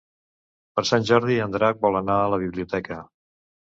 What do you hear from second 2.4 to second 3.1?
biblioteca.